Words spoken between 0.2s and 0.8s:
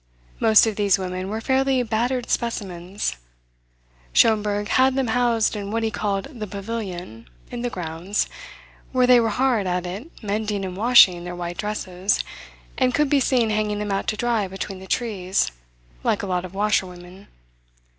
Most of